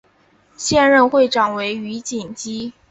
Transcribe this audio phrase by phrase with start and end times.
[0.57, 2.73] 现任会长为余锦基。